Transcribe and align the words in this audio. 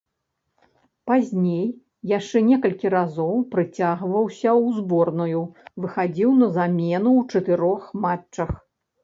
Пазней 1.09 1.67
яшчэ 2.11 2.37
некалькі 2.47 2.87
разоў 2.95 3.35
прыцягваўся 3.51 4.49
ў 4.53 4.65
зборную, 4.79 5.43
выхадзіў 5.85 6.29
на 6.41 6.49
замену 6.59 7.11
ў 7.23 7.37
чатырох 7.37 7.83
матчах. 8.09 8.51